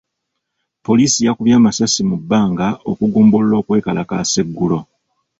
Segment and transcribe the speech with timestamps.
[0.85, 4.79] Poliisi yakubye amasasi mu bbanga okugumbulula okwekalakaasa eggulo.